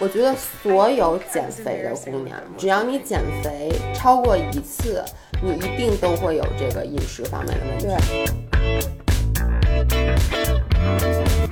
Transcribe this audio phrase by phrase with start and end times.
[0.00, 5.04] 我觉得所有减肥的姑娘，只要你减肥超过一次，
[5.40, 8.24] 你一定都会有这个饮食方面的问题。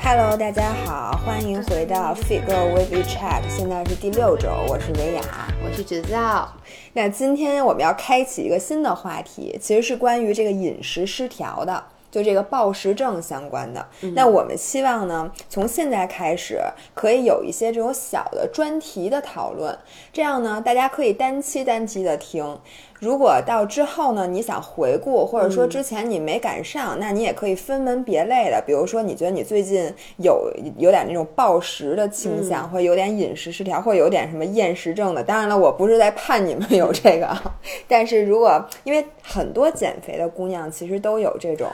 [0.02, 5.22] Hello，大家好，欢迎回到 Figure with Chat，现在是第六周，我是维雅，
[5.64, 6.52] 我是芷造。
[6.92, 11.84] 那今天我们要开启一个新的话题，其实是关于这个饮食失调的。
[12.10, 16.60] 就这个暴食症相关的，那我们希望呢，从现在开始
[16.94, 19.78] 可以有一些这种小的专题的讨论，
[20.12, 22.58] 这样呢，大家可以单期单期的听。
[23.00, 28.62] 如果到之后呢，你想回顾，或者说之前你没赶上，那你也可以分门别类的。
[28.66, 35.24] 比如说，你觉得你最近有有点那种暴食的倾向，或有点饮食失调，或有点什么厌食症的。
[35.24, 37.34] 当然了，我不是在盼你们有这个，
[37.88, 41.66] 但是如果因为很多减肥的姑娘其实都有这种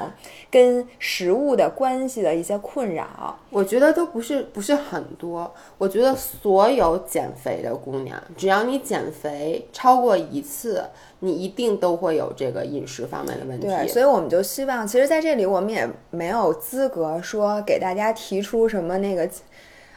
[0.49, 5.53] 跟食物的关系的一些困扰，我觉得都不是不是很多。
[5.77, 10.85] 我觉得所有减肥的姑娘，只要你减肥超过一次。
[11.21, 19.27] 你一定都会有这个饮食方面的问题，对，所以我们就希望，其实在这里我们也没有资格说给大家提出什么那个，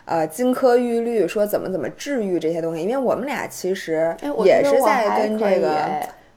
[0.06, 5.78] 呃，金科玉律，说怎么怎么治愈这些东西，因为我们俩其实也是在跟这个，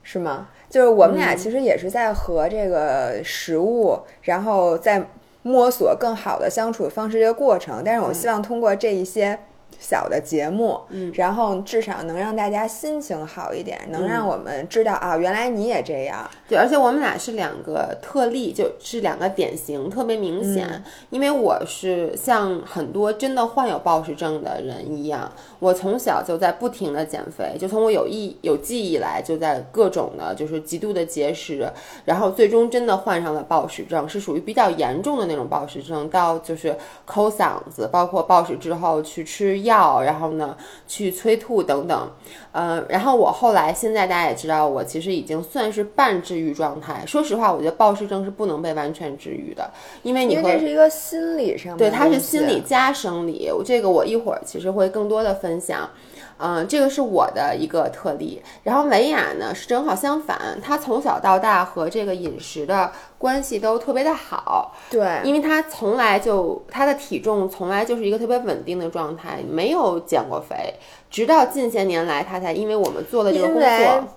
[0.03, 0.49] 是吗？
[0.69, 5.07] 就是我们俩其实也是在和这个食物，然后在
[5.43, 9.39] 摸索更好的相处方式这个过程，但是我希望通过这一些。
[9.79, 16.29] 小的节目，嗯，然后至少能让大家心情好一点，能让我们知道啊，原来你也这样。
[16.49, 20.83] 对，而且我们俩是两个特例，就是两个典型，特别明显。
[21.11, 31.69] 因为我是像很多真的患有暴食症的人一样，我从小就在不停的减肥，就从我有意有记忆来，就在各种的，就是极度的节食，
[32.05, 39.73] 然后最终真的患上了暴食症，是属于比较严重的那种暴食症，到就是抠嗓子，包括暴食之后去吃药。
[39.73, 40.55] 药，然后呢，
[40.87, 42.11] 去催吐等等，
[42.53, 47.03] 嗯，然后我后来现在大家也知道，我其实已经算是半治愈状态。
[47.07, 49.71] 说实话，我觉得暴食症是不能被完全治愈的，
[50.03, 53.51] 因为你会这是一个心理上对，它是心理加生理。
[53.65, 55.89] 这个我一会儿其实会更多的分享。
[56.39, 58.43] 嗯，这个是我的一个特例。
[58.63, 64.75] 然后维雅呢是正好相反，她从小到大和这个饮食的关系都特别的好。
[64.91, 70.75] 对，因为她从来就她的体重从来就是一个特别稳定的状态，没有减过肥，
[71.11, 74.09] 直到近些年来她才因为我们做了这个工作。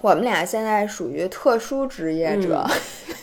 [0.00, 2.66] 我们俩现在属于特殊职业者，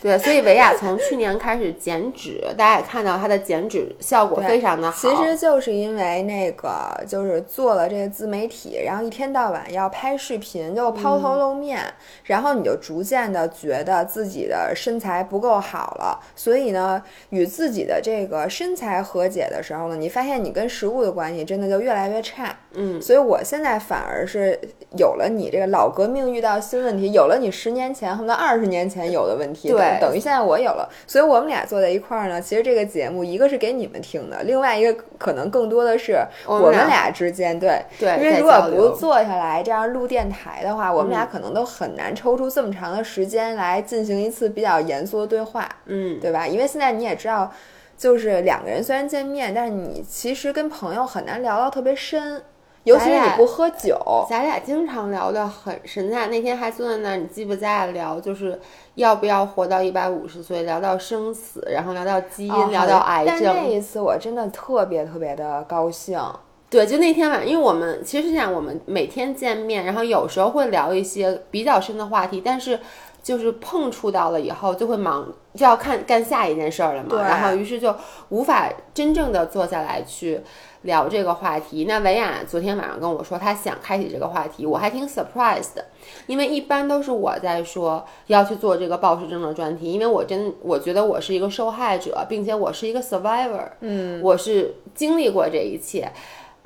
[0.01, 5.09] 对，所以维亚从去年开始减脂，大家也看到它的减脂效果非常的好。
[5.09, 11.81] 其实就是因为那个，就是做了这个自媒体，然后一天到晚要拍视频，就抛头露面，
[12.23, 22.55] 然后你就逐渐的觉得自己的身材不够好了，所以呢，与自己的这个身材和解的时候呢，你发现你跟食物的关系真的就越来越差。
[22.73, 24.59] 嗯，所以我现在反而是
[24.97, 26.59] 有了你这个老革命遇到。
[26.59, 32.39] 新问题有了，你十年前或者二十年前有的问题，对，等于现在我有了，所以我们俩坐在一块儿呢。
[32.39, 38.17] 其实这个节目一个是给你们听的，另外一个可能更多的是我们俩之间，对对。
[38.17, 46.45] 因为如果不坐下来这样录电台的话，我们俩可能都很难抽出这么长的时间来进行一次比较严肃的对话，嗯，对吧？
[46.45, 47.51] 因为现在你也知道，
[47.97, 52.43] 就是两个人虽然见面，但是你其实跟朋友很难聊到特别深。
[52.89, 56.09] 尤其是你不喝酒，咱俩经常聊的很深。
[56.09, 57.55] 咱俩那天还坐在那儿，你记不？
[57.55, 58.59] 咱俩聊就是
[58.95, 63.41] 要不要活到一百五十岁，聊到生死，然后聊到基因，聊到癌症。
[63.43, 66.19] 但那一次我真的特别特别的高兴。
[66.67, 72.79] 对，就那天晚上，因为我们其实是这样，我们每天见面，然后有时候会聊一些比较深的话题，但是
[73.21, 77.21] 就是碰触到了以后，就会忙，就要看干下一件事儿了嘛。
[77.21, 77.95] 然后于是就
[78.29, 80.41] 无法真正的坐下来去。
[80.83, 85.83] 聊这个话题，那维亚昨天晚上跟我说，她想开启这个话题，我还挺 surprised 的，
[86.25, 96.09] 因为一般都是我在说要去做这个暴食症的专题，因为我真我觉得我是一个受害者，并且我是一个 survivor，嗯，我是经历过这一切。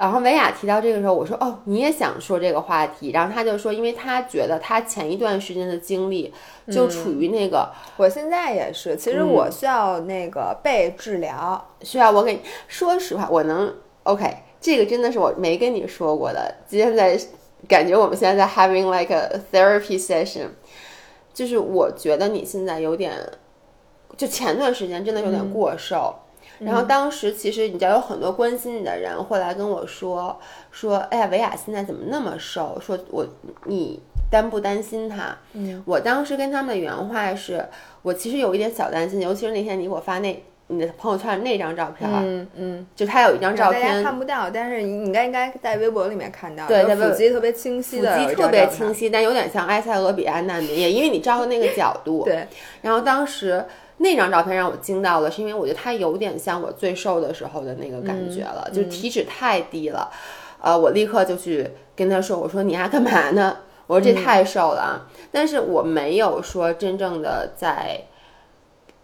[0.03, 6.33] 然后维亚提到这个时候，我说哦，你也想说这个话题，然后他就说，因为他觉得他前一段时间的经历
[6.69, 13.73] 就处于那个，我现在也是，其实我需要那个被治疗，需要我给你说实话，我能。
[14.03, 14.29] OK，
[14.59, 16.53] 这个真的是我没跟你说过的。
[16.67, 17.17] 今天在
[17.69, 20.47] 感觉我们现在在 having like a therapy session，
[21.33, 23.13] 就是我觉得你现在有点，
[24.17, 26.13] 就前段时间真的有点过瘦。
[26.65, 30.39] 然后当时其实你知道有很多关心你的人会来跟我说
[30.71, 32.77] 说，哎呀，维亚现在怎么那么瘦？
[32.81, 33.25] 说我
[33.65, 33.99] 你
[34.29, 35.37] 担不担心他？
[35.53, 37.65] 嗯，我当时跟他们的原话是，
[38.01, 40.43] 我其实有一点小担心，尤其是那天你给我发那。
[40.67, 48.91] 你的朋友圈那张照片，嗯嗯，就他有一张照大家片，看不到，但是你应该应该在微博里面看到，对腹肌特别清晰腹的，肌特别清。
[48.91, 52.23] 晰，但有点像埃塞俄比亚难民，也因为你照的那个角度。
[52.25, 52.47] 对，
[52.81, 53.63] 然后当时
[53.97, 60.11] 那张照片让我惊到了，是因为我觉得他有点像我最瘦的时候的那个感觉了，嗯就体脂太低了。
[60.61, 63.57] 呃，我立刻就去跟他说：“我说你还干嘛呢？
[63.85, 68.01] 我说这太瘦了啊！”但是我没有说真正的在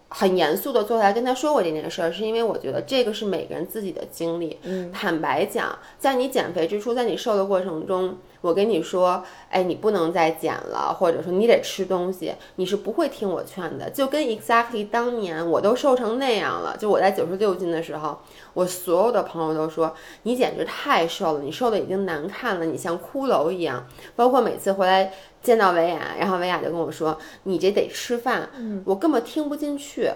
[0.07, 4.57] 很严肃的坐下来跟他说过这件事儿，是因为我觉得这个是每个人自己的经历。
[4.63, 13.89] 嗯，坦白讲，在你减肥之初，在你瘦的过程中，我跟你说，哎，你不能再减了，或者说你得吃东西，你是不会听我劝的。
[13.89, 18.17] 就跟 exactly 当年我都瘦成那样了，就我在九十六斤的时候，
[18.53, 19.93] 我所有的朋友都说
[20.23, 23.85] 你简直太瘦了，你瘦的已经难看了，你像骷髅一样。
[24.15, 28.49] 包括每次回来见到维亚，然后维亚就跟我说，你这得吃饭，
[28.85, 30.09] 我根本听不进去，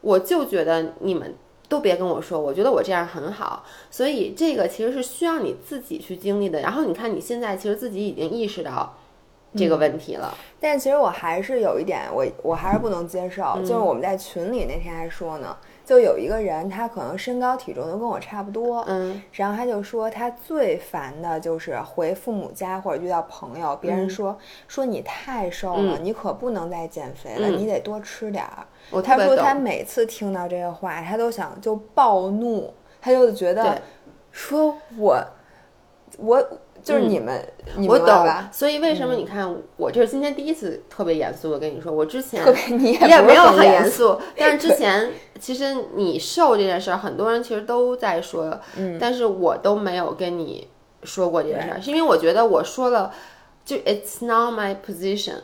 [0.00, 1.34] 我就觉得你们。
[1.70, 6.60] 都别跟我说，我觉得我这样很好，所以这个其实是需要你自己去经历的。
[6.60, 8.98] 然后你看你现在其实自己已经意识到
[9.54, 13.64] 这个问题了，但其实我还是有一点，我我还是不能接受，嗯。
[13.64, 15.56] 就是我们在群里那天还说呢，
[15.90, 24.38] 就有一个人他可能身高体重都跟我差不多，嗯然后他就说他最烦的就是回父母家或者遇到朋友，别人说、
[24.68, 28.64] 说你太瘦了，嗯你可不能再减肥了，嗯你得多吃点儿。
[29.02, 33.82] 他说他每次听到这个话，他都想就暴怒，他就觉得
[34.30, 35.20] 说我
[36.18, 36.48] 我
[36.82, 37.42] 就是你们，
[37.76, 38.26] 你我懂。
[38.52, 50.68] 所以为什么你看我这是今天第一次特别严肃的跟你说，我之前 特别你也也没有很很严严肃， 但是之前其实你瘦这件事儿，很多人其实都在说，嗯但是我都没有跟你
[51.04, 53.12] 说过这件事儿，是因为我觉得我说了，
[53.64, 55.34] 就 it's not my position。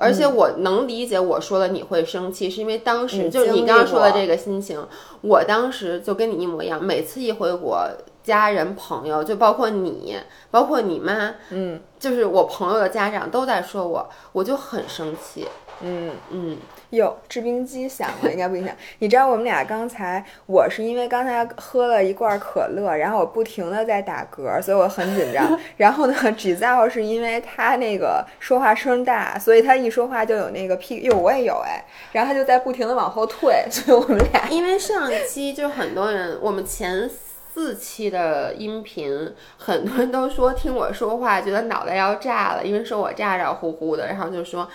[0.00, 4.80] 而嗯且我能理解我说了你会生气，是因为当时就是你刚刚说的这个心情，
[5.22, 6.80] 我当时就跟你一模一样。
[6.80, 7.84] 每次一回国，
[8.22, 10.16] 家人朋友就包括你，
[10.50, 15.46] 包括你妈，嗯就是我朋友的家长都在说我，我就很生气。
[15.80, 16.12] 嗯。
[16.30, 16.56] 嗯，
[16.90, 18.74] 哟，制冰机响了，应该不影响。
[18.98, 25.58] 你知道我们俩刚才，我是因为刚才喝了一罐可乐，然后我不停的在打嗝，所以我很紧张。
[25.76, 37.08] 然后呢，Giselle 是因为他那个说话声大，所以他一说话就有那个屁，哟，我也有哎，然后他就在不停的往后退，所以我们俩因为上一期就很多人，我们前
[37.58, 44.68] 四期的音频，很多人都说听我说话觉得脑袋要炸了，因为说我咋咋呼呼的，然后就说，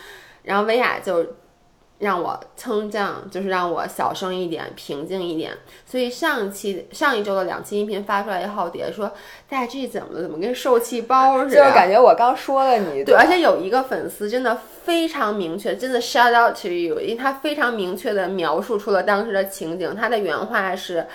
[0.43, 1.25] 然后薇娅就。
[1.99, 5.53] 让我称降，就是让我小声一点，平静一点。
[5.85, 9.09] 所以上期上一周的两期音频发出来以后，底下说
[9.47, 10.21] 大家这怎么了？
[10.21, 11.55] 怎么跟受气包似的？
[11.55, 19.95] 就是感觉我刚说了你，对，而且有一个粉丝真的非常明确，真的 shout out to you，因为他非常明确的描述出了当时的情景。
[19.95, 21.07] 他的原话是：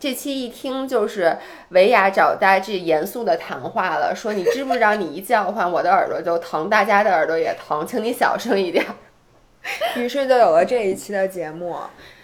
[0.00, 1.36] 这期一听就是
[1.68, 8.84] 维亚找大家严肃的谈话了，说你知不知道你一叫唤我的耳朵就疼，大家的耳朵也疼，请你小声一点。
[9.96, 11.76] 于是就有了这一期的节目。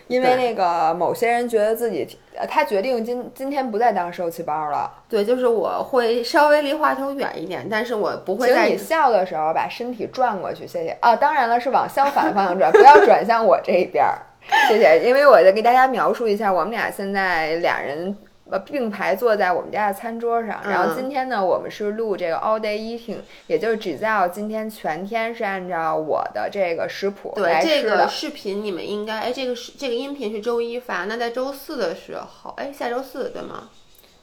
[0.08, 2.06] 因为那个某些人觉得自己，
[2.36, 4.88] 呃他决定今今天不再当受气包了。
[5.08, 11.16] 对，就是我会稍微离话筒远一点，但是我不会在请你笑的时候把身体转过去，谢谢啊！
[11.16, 14.22] 当然了，是往相反方向转，不要转向我这一边儿，
[14.68, 15.02] 谢谢。
[15.04, 18.16] 因为我再给大家描述一下，我们俩现在俩人
[18.50, 23.16] 呃并排坐在我们家的餐桌上，然后嗯今天呢，我们是录这个 all day eating，
[23.48, 28.08] 也就是 Giselle 今天全天是按照我的这个食谱来对这个。
[28.08, 33.68] 视频，你们应该哎，这个是这个音频是周一发，那在周四的时候，哎，下周四对吗？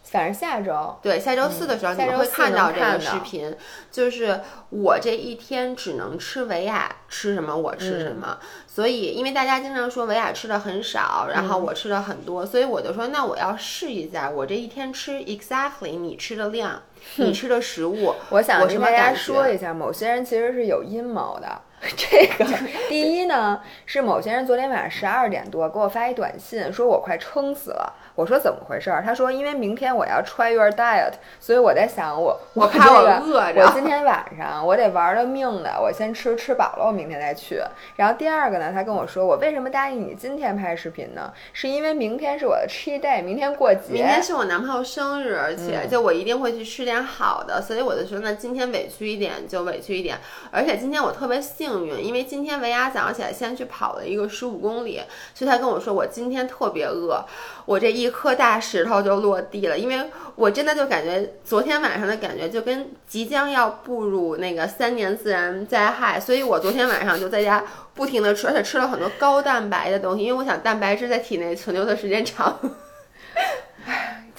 [0.05, 3.55] 反正下周对，下周四的时候嗯你们会看到这个视频，
[3.89, 8.37] 就是我这一天只能吃维亚吃什么我吃什嗯么，
[8.73, 16.81] 所以因为大家经常说维亚吃的很少，然嗯后我吃的很多，所以我就说那我要试一下，我这一天吃 exactly 你吃的量，
[17.17, 19.13] 你吃的食物，我想我跟大家？
[19.13, 21.61] 说一下，某些人其实是有阴谋的。
[21.97, 22.45] 这个
[22.87, 27.93] 第一呢，是某些人昨天晚上十二点多给我发一短信，说我快撑死了。
[28.15, 29.01] 我说怎么回事儿？
[29.03, 37.59] 他说因为明天我要 try your diet，所以我在想我我怕我饿着我今天晚上我得玩了命的，我先吃吃饱了，我明天再去。
[37.95, 41.33] 然后第二个呢，他跟我说我为什么答应你今天拍视频呢？
[41.53, 43.93] 是因为明天是我的 cheat day，明天过节。
[43.93, 50.19] 明天是我男朋友生日，而且嗯就我一定会去吃点好的，所以我就说那今天委屈一点就委屈一点，
[50.51, 55.01] 而且今天我特别幸幸运，因为今天维亚早上起来先去跑了一个十五公里，
[55.33, 57.25] 所以他跟我说我今天特别饿，
[57.65, 67.63] 我这一颗大石头就落地了，因为我真的就感觉昨天晚上的感觉就跟即将要步入那个三年自然灾害，所以我昨天晚上就在家
[67.93, 72.59] 不停的吃，而且吃了很多高蛋白的东西，因为我想蛋白质在体内存留的时间长。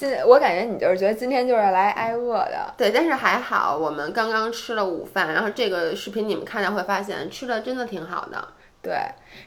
[0.04, 8.48] 今我感觉你就是觉得今天就是来挨饿的，对，但是还好，我们刚刚吃了午饭，然后这个视频你们看到会发现吃的真的挺好的。
[8.82, 8.98] 对，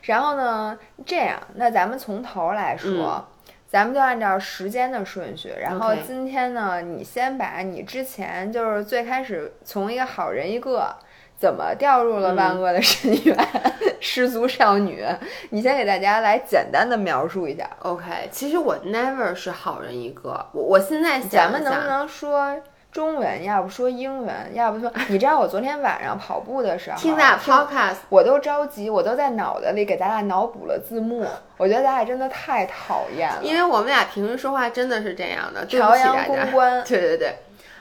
[0.04, 3.28] 然后呢，这样，那咱们从头来说，
[3.68, 10.96] 咱们就按照时间的顺序，然后今天呢，你先把你之前就是最开始从一个好人一个。
[11.38, 13.38] 怎么掉入了万恶的深渊？
[14.00, 15.04] 失足少女，
[15.50, 17.68] 你先给大家来简单的描述一下。
[17.80, 22.56] OK，其实我 never 是好人一个，我我现在咱想们能不能说
[22.92, 23.44] 中文？
[23.44, 24.34] 要不说英文？
[24.54, 31.26] 要不说， 你知道我昨天晚上跑步的时候，听咱听 podcast，我都着急，我都在脑袋里给咱俩脑补了字幕。
[31.58, 36.28] 我觉得咱俩真的太讨厌了，因为我们俩平时说话真的是这样的，对不朝阳起大家。
[36.28, 36.84] 公关。
[36.88, 37.36] 对对对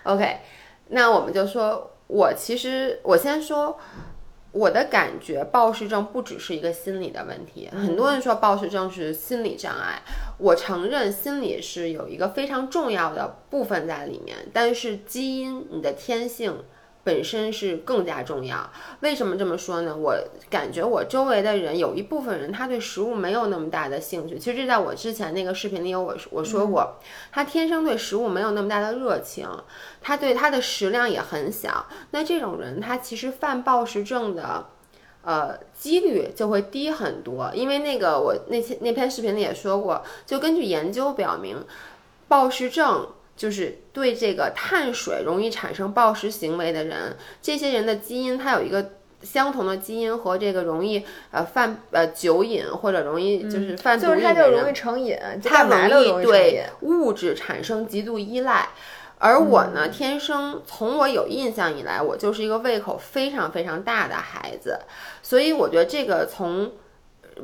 [0.05, 0.39] ，OK，
[0.89, 3.79] 那我们就说，我其实我先说。
[4.53, 7.69] 我的感觉，暴食症不只是一个心理的问题。
[7.73, 10.01] 很多人说暴食症是心理障碍，
[10.39, 16.65] 我承认心理是有一个非常重要的部分在里面，但是基因、你的天性
[17.07, 18.69] 本身是更加重要。
[19.01, 19.97] 为什么这么说呢？
[19.97, 20.15] 我
[20.51, 24.37] 感觉我周围的人有一部分人他对食物没有那么大的兴趣。
[24.37, 26.99] 其实这在我之前那个视频里有我我说过，
[27.31, 29.49] 他天生对食物没有那么大的热情，
[30.03, 31.87] 他对他的食量也很小。
[32.11, 34.67] 那这种人他其实犯暴食症的。
[35.23, 41.57] 呃，几率就会低很多，因为那个我那些那篇视频里也说过，就根据研究表明，
[42.29, 56.65] 暴食症就是对这个碳水容易产生暴食行为的人，这些人的基因它有一个相同的基因和这个容易呃犯呃酒瘾或者容易就是犯毒嗯就是瘾的人，他就容易成瘾，就它干嘛都容易对。
[56.81, 58.69] 物质产生极度依赖。
[59.19, 64.79] 而我呢，天生从我有印象以来，我就是一个胃口非常非常大的孩子，
[65.23, 66.71] 所以我觉得这个从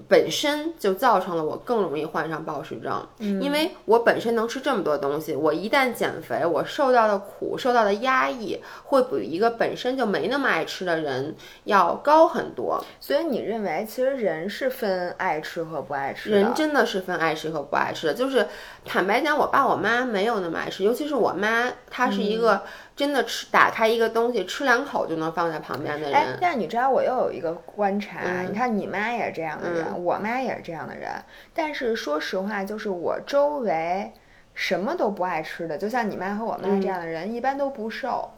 [0.08, 11.34] 本身就造成了我更容易患上暴食症，因为我本身能吃这么多东西，我一旦减肥，我受到的苦、受到的压抑，会比一个本身就没那么爱吃的人
[11.64, 12.82] 要高很多。
[13.00, 16.37] 所以你认为，其实人是分爱吃和不爱吃的？
[16.38, 18.46] 人真的是分爱吃和不爱吃的，就是
[18.84, 22.62] 坦白讲，我爸我妈没有那么爱吃，尤其是我妈，她是一个
[23.02, 26.38] 真的吃打开一个东西吃两口就能放在旁边的哎人，。
[26.40, 31.11] 但你知道我又有一个观察，嗯你看你妈也是这样的人，我妈也是这样的人。
[31.52, 34.12] 但是说实话，就是我周围
[34.54, 38.30] 什么都不爱吃的，就像你妈和我妈这样的人，一般都不瘦。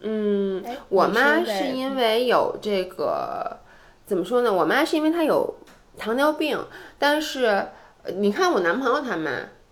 [0.00, 3.58] 嗯，哎我妈是因为有这个
[4.06, 4.50] 怎么说呢？
[4.50, 5.54] 我妈是因为她有
[5.98, 6.58] 糖尿病，
[6.98, 7.44] 但是
[8.04, 9.30] 呃你看我男朋友他妈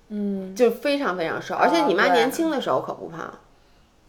[0.08, 3.32] 嗯，就非常非常瘦，而且你妈年轻的时候可不胖。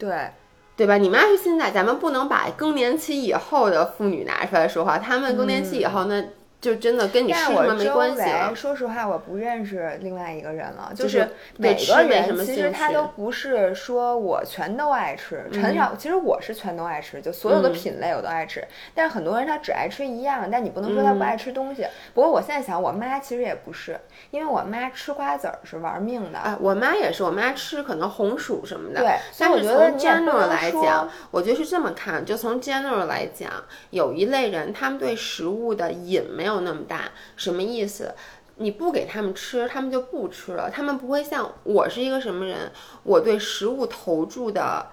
[0.04, 0.32] 对，
[0.76, 0.98] 对吧？
[0.98, 4.98] 你妈是现在，咱们不能把更年期以后的妇女拿出来说话。
[4.98, 6.22] 她们更年期以后，那
[6.64, 8.56] 就真的跟你吃但什么没关系围，了。
[8.56, 10.94] 说实话，我不认识另外一个人了。
[10.96, 15.94] 就是是每个人其实他都不是说我全都爱吃，很少。
[15.98, 18.66] 其实我是全都爱吃，就所有的嗯品类我都爱吃。
[18.96, 21.86] 但是很多人他只爱吃一样，但你不能说他不嗯爱吃东西。
[22.14, 24.00] 不过我现在想，我妈其实也不是，
[24.32, 26.40] 因为我妈吃瓜子儿是玩命的。
[26.40, 29.02] 啊，我妈也是，我妈吃可能红薯什么的。
[29.02, 33.52] 对所以我觉得 general 来讲，我觉得是这么看，就从 general 来讲，
[33.90, 38.14] 有一类人他们对食物的瘾没有那么大，什么意思？
[38.58, 40.70] 你不给他们吃，他们就不吃了。
[40.70, 44.88] 他们不会像我是一个什么人，我对食物投注的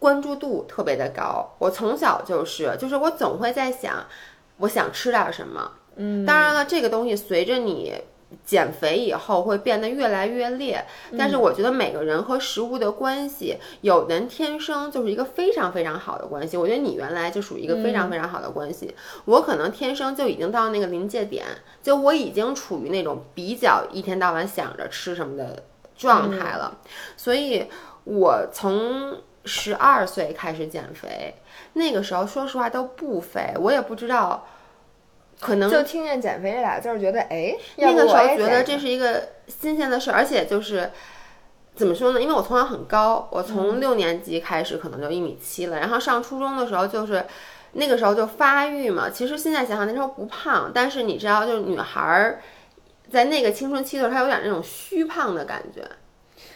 [0.00, 1.54] 关注度特别的高。
[1.60, 4.04] 我从小就是，就是我总会在想，
[4.56, 5.70] 我想吃点什么。
[5.94, 7.94] 嗯，当然了，这个东西随着你
[8.44, 10.84] 减肥以后会变得越来越烈，
[11.16, 16.56] 但是我觉得每个人和食物的关系，有的人天生就是一个非常非常好的关系。
[16.56, 21.44] 我觉得你原来就属于一个非常非常好的关系，我可能天生就已经到那个临界点，
[21.82, 25.64] 就我已经处于那种比较一天到晚想着吃什么的
[25.96, 26.78] 状态了，
[27.16, 27.66] 所以
[28.04, 29.18] 我从。
[29.48, 31.32] 十二岁开始减肥，
[31.74, 34.44] 那个时候说实话都不肥，我也不知道，
[35.40, 40.90] 可能就听见减肥这俩字儿，觉得哎，那个时候觉得这是一个新鲜的事儿，而且就是
[41.74, 42.20] 怎么说呢？
[42.22, 47.24] 因为我从小很高，我嗯从六年级开始可能就一米七了，然后上初中的时候就是
[47.72, 49.10] 那个时候就发育嘛。
[49.10, 52.40] 其实现在想想那时候不胖，但是你知道，就是女孩儿
[53.12, 55.82] 在那个青春期的时候，她有点那种虚胖的感觉。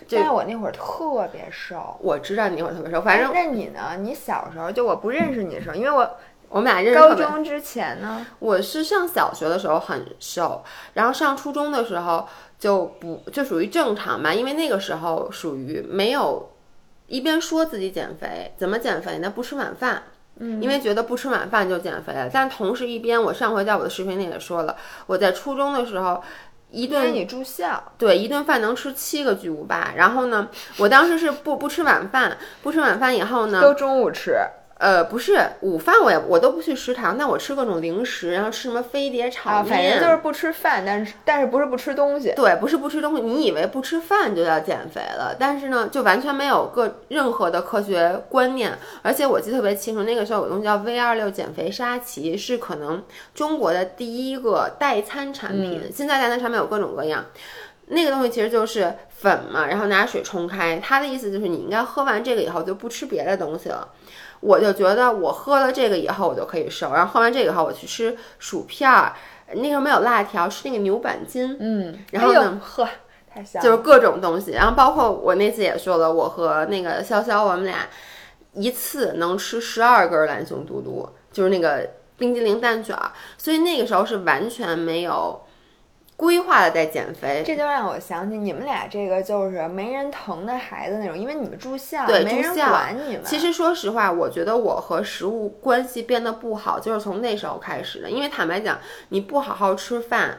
[0.08, 1.96] 就但是我那会儿特别瘦。
[2.00, 3.98] 我知道你那会儿特别瘦，反正那你呢？
[4.00, 6.16] 你小时候就我不认识你的时候，因为我
[6.50, 8.26] 我们俩认识高中之前呢？
[8.40, 10.62] 我是上小学的时候很瘦，
[10.94, 12.28] 然后上初中的时候
[12.58, 16.50] 就不就属于正常吧，因为那个时候属于没有
[17.06, 19.30] 一边说自己减肥，怎么减肥呢？
[19.30, 20.02] 不吃晚饭。
[20.42, 24.74] 嗯，因为觉得不吃晚饭就减肥了，但同时一边我上回在我的视频里也说了，
[25.06, 26.22] 我在初中的时候
[26.70, 29.92] 一顿你住校，对，一顿饭能吃七个巨无霸。
[29.96, 34.34] 然后呢，我当时是不不吃晚饭，不吃晚饭以后呢，都中午吃。
[34.80, 42.32] 呃，不是午饭我也我都不去食堂，但我吃各种零食，然后吃什么飞碟炒啊，面，反正就是不吃饭，但是但是不是不吃东西。
[42.34, 48.72] 对，不是不吃东西，你以为不吃饭就要减肥了，但是呢，就完全没有个任何的科学观念。
[49.02, 55.92] 而且我记得特别清楚，那个时候有东西叫 V 二六减肥沙琪，是可能中国的第一个代餐产品。
[55.94, 57.26] 现在代餐产品有各种各样，
[57.88, 60.80] 那个东西其实就是粉嘛，然后拿水冲开。
[60.82, 63.86] 它的意思就是你应该喝完这个以后就不吃别的东西了。
[64.40, 69.14] 我就觉得我喝了这个以后我就可以瘦，然后喝完这个以后我去吃薯片儿，
[69.52, 72.88] 那时候没有辣条，吃那个牛板筋，嗯，然后呢哎呵，
[73.32, 77.86] 太香了，就是各种东西，然后包括我那次也说了，我和那个潇潇，我们俩
[78.54, 85.40] 一次能吃十二根蓝熊嘟嘟，就是那个冰激凌蛋卷儿，所以那个时候是完全没有
[86.20, 87.42] 规划的在减肥。
[87.46, 93.24] 这就让我想起你们俩这个就是没人疼的孩子那种，因为你们住校，对没人住校管你们。
[93.24, 98.10] 其实说实话，我觉得我和食物关系变得不好，就是从那时候开始的。
[98.10, 100.36] 因为坦白讲，你不好好吃饭，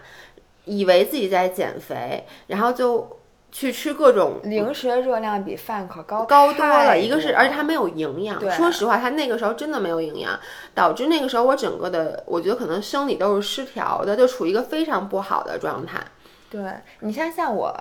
[0.65, 3.17] 以为自己在减肥，然后就
[3.51, 8.39] 去吃各种零食的热量比饭可高高多了，一个是，而且它没有营养。
[8.49, 10.39] 说实话，它那个时候真的没有营养，
[10.73, 15.99] 导致那个时候我整个的，我觉得可能生理都是失调的，就处于一个非常不好的状态。
[16.49, 16.61] 对
[16.99, 17.73] 你像像我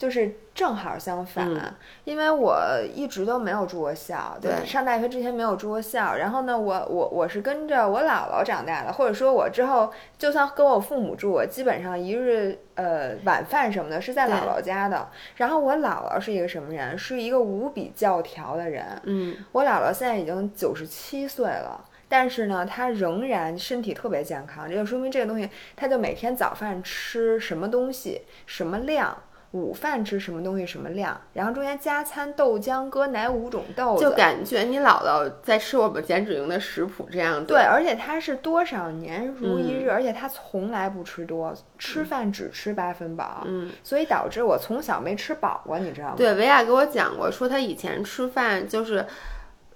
[0.00, 1.60] 就是正好相反，嗯
[2.04, 2.58] 因为我
[2.94, 6.14] 一直都没有住过校，就对上大学之前没有住过校。
[6.14, 15.10] 然后呢，我我我是跟着我姥姥长大的，或者说我之后就算跟我父母住，我基本上一日呃晚饭什么的是在姥姥家的。
[15.36, 16.96] 然后我姥姥是一个什么人？
[16.96, 18.86] 是一个无比教条的人。
[19.04, 24.66] 嗯，我姥姥现在已经九十七岁了，但是呢，她仍然身体特别健康。
[24.66, 29.14] 这就说明这个东西，她就每天早饭吃什么东西，什么量。
[29.52, 37.46] 午饭吃什么东西什么量，然后中间加餐豆浆，搁奶五种豆子，就感觉你姥姥在吃我们减脂营的食谱这样子。
[37.46, 46.14] 对，而且她是多少年如一嗯日，而且她从来不吃多，吃饭只吃八分饱，嗯，所以导致我从小没吃饱过，你知道吗？
[46.16, 49.04] 对，维亚给我讲过，说他以前吃饭就是。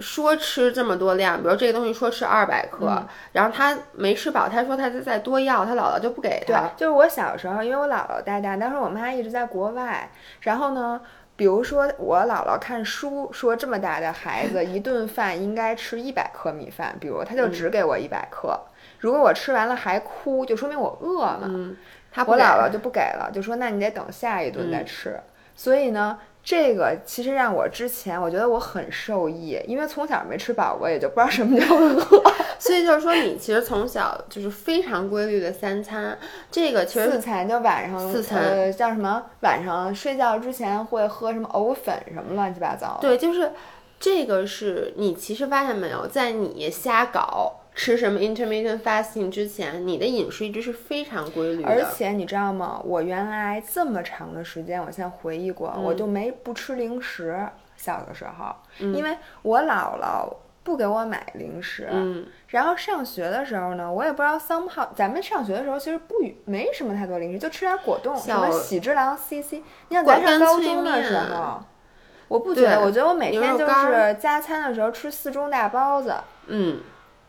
[0.00, 11.00] 说吃这么多量，比如这个东西说吃二百克，嗯然后他没吃饱，他说他再再多要，他姥姥就不给对他。，就是我小时候，因为我姥姥带大，当时我妈一直在国外，然后呢，
[11.36, 18.58] 比如说我姥姥看书说这么大的孩子 一顿饭应该吃一百克米饭，比如他就只给我一百克，
[18.98, 21.76] 如果我吃完了还哭，就说明我饿嘛，嗯，
[22.10, 25.20] 他我姥姥就不给了，就说那你得等下一顿再吃，
[25.54, 26.18] 所以呢。
[26.44, 31.98] 这个其实让我之前我觉得我很受益，因为从小没吃饱过，也就不知道什么叫饿。
[32.60, 36.16] 所以就是说，你其实从小就是非常规律的三餐，
[36.50, 39.24] 这个其实四餐就晚上四餐呃叫什么？
[39.40, 42.98] 晚上睡觉之前会喝什么藕粉什么乱七八糟。
[43.00, 43.52] 对，就是
[43.98, 51.68] 这个是你其实发现没有，在你瞎搞吃什么 intermittent fasting 之前，你的饮食一直是非常规律的。
[51.68, 52.80] 而且你知道吗？
[52.84, 57.36] 我原来这么长的时间，我现在回忆过，我就没不吃零食。
[57.76, 60.32] 小的时候，因为我姥姥
[60.62, 69.60] 不给我买零食，嗯，然后上学的时候呢，我也不知道 somehow，咱们上学的时候其实不没什么太多零食，就吃点果冻，什么喜之郎、CC。
[69.88, 71.60] 你想咱上高中的时候，
[72.28, 76.14] 我不觉得，我觉得我每天就是加餐的时候吃四中大包子。
[76.46, 76.80] 嗯，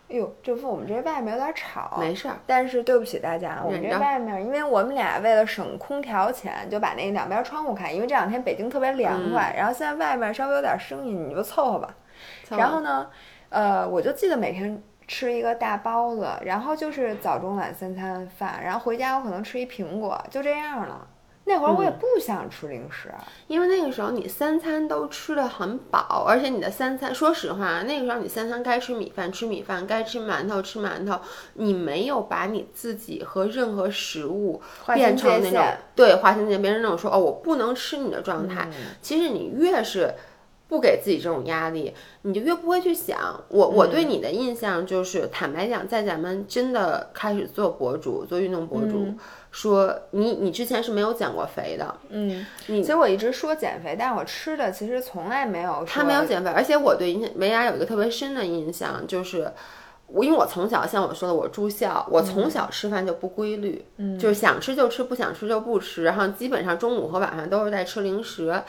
[0.08, 2.36] 哎呦，这不我们这外面有点吵，没事儿。
[2.46, 11.96] 但是对不起大家，我们这外面，因为我们俩为了省空调钱，就把那两边窗户开，因为这两天北京特别凉快，然后现在外面稍微有点声音，你就凑合吧。
[12.50, 13.10] 然后呢，
[13.50, 21.08] 呃，我就记得每天吃一个大包子，然后就是早中晚三餐饭，然后回家我可能吃一苹果，就这样了。
[21.48, 23.14] 那会儿我也不想吃零食，
[23.48, 31.20] 因为那个时候你三餐都吃的很饱，而且你的三餐，说实话，那个时候你三餐该吃米饭吃米饭，该吃馒头吃馒头，
[31.54, 34.60] 你没有把你自己和任何食物
[34.94, 35.64] 变成那种
[35.96, 38.68] 对划清界限，别人那种说哦我不能吃你的状态。
[39.02, 40.16] 其实你越是
[40.68, 43.40] 不给自己这种压力，你就越不会去想。
[43.50, 49.14] 我我对你的印象就是，坦白讲，在咱们真的开始做博主、做运动博主，
[49.56, 59.50] 说你你之前是没有减过肥的，嗯，你其实我一直说减肥，但是我吃的其实从来没有说他没有减肥，而且我对维亚有一个特别深的印象，就是
[60.08, 68.62] 我因为我从小像我说的，我住校，我从小吃饭就不规律，嗯，就是想吃就吃，不想吃就不吃，然后基本上中午和晚上都是在吃零食。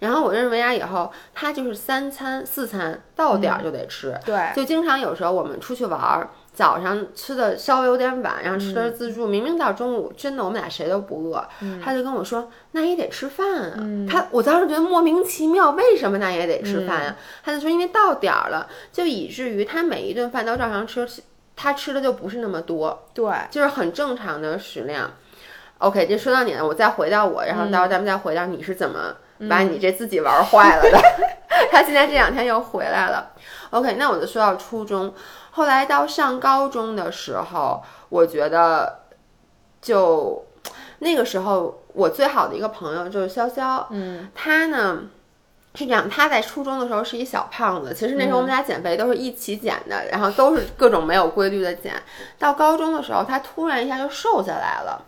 [0.00, 6.28] 然后我认识维亚以后，他就是三餐四餐到点儿就得吃，对，就经常有时候我们出去玩儿。
[6.54, 11.44] 早上吃的稍微有点晚，然后吃的是自助，明明到中午真的我们俩谁都不饿，
[11.84, 13.76] 他就跟我说那也得吃饭啊。
[14.08, 17.16] 他我当时觉得莫名其妙，为什么那也得吃饭呀？
[17.42, 21.06] 他就说因为到点儿了，就以至于他每一顿饭都照常吃，
[21.56, 25.10] 他吃的就不是那么多，对，就是很正常的食量。
[25.78, 29.16] OK，这说到你了，我再回到我，然后到时候咱们再回到你是怎么
[29.50, 30.98] 把你这自己玩坏了的。
[31.70, 33.30] 他现在这两天又回来了。
[33.70, 35.12] OK，那我就说到初中。
[35.52, 39.00] 后来到上高中的时候，我觉得
[39.80, 40.44] 就
[40.98, 43.84] 那个时候，我最好的一个朋友就是潇潇。
[43.90, 45.02] 嗯，他呢
[45.74, 51.94] 是这样，他在初中的时候是一小胖子，其实那时候我们俩减肥都是一起减的，然后都是各种没有规律的减。
[52.38, 55.04] 到高中的时候，他突然一下就瘦下来了。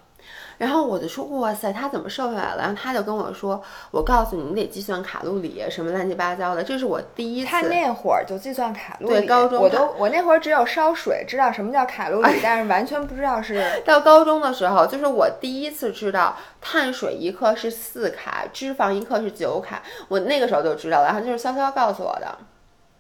[0.59, 2.63] 然后我就说哇塞，他怎么瘦下来了？
[2.63, 6.63] 然后他就跟我说，我告诉你，你得计算卡路里，什么乱七八糟的。
[6.63, 7.51] 这是我第一次。
[7.51, 9.15] 他那会儿就计算卡路里。
[9.15, 13.65] 对，高中我都我那会儿只有烧水，知道什么叫卡路里，但是完全不知道是。
[13.85, 19.83] 到高中的时候，就是我第一次知道碳水一克是四卡，脂肪一克是九卡。
[20.09, 22.39] 我那个时候就知道了，然后就是潇潇告诉我的。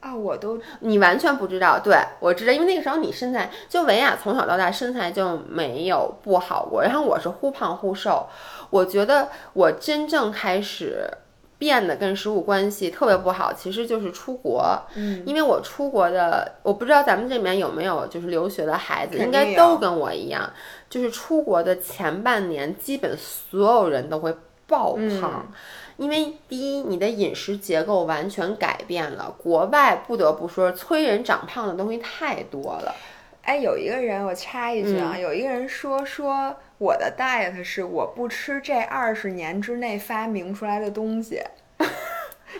[0.06, 8.28] 啊，我都你完全不知道，对我知道，因为那个时候你身材就维亚从小到大身材就没有不好过，然后我是忽胖忽瘦，
[8.70, 11.10] 我觉得我真正开始
[11.58, 20.48] 变得跟食物关系特别不好，其实就是出国，嗯，因为我出国的，我不知道咱们这里面有没有就是留学的孩子，应该都跟我一样，
[20.88, 24.32] 就是出国的前半年，基本所有人都会
[24.68, 25.50] 爆胖。
[25.96, 29.34] 因为第一，你的饮食结构完全改变了。
[29.38, 32.94] 国外不得不说，催人长胖的东西太多了。
[33.42, 41.40] 哎，有一个人，我插一句啊，有一个人说说我的 diet 是我不吃这二十年之内发明出来的东西，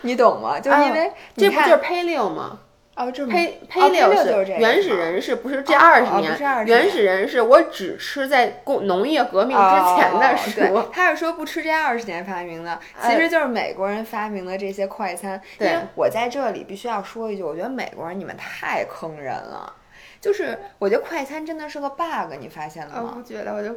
[0.03, 0.61] 你懂吗？
[0.61, 2.61] 就因为这不就是 paleo 吗？
[2.97, 6.35] 哦，这胚胚六是原始人是不是这二十年？
[6.65, 10.83] 原始人是我只吃在工农业革命之前的食物。
[10.91, 15.39] 他是说不吃这二十年发明的，其实就是美国人发明的这些快餐。
[15.59, 19.71] 因为我在这里必须要说一句，我觉得美国人你们太坑人了。
[20.19, 23.15] 就是我觉得快餐真的是个 bug，你发现了吗？
[23.19, 23.77] 我觉得，我就